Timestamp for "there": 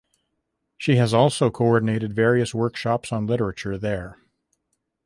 3.77-4.17